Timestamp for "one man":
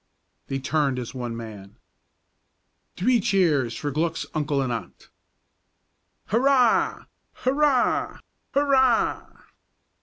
1.13-1.75